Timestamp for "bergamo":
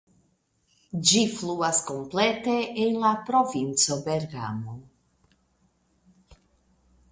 4.09-4.77